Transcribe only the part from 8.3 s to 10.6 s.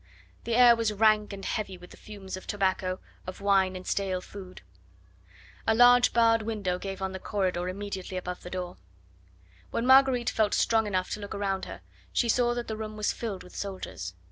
the door. When Marguerite felt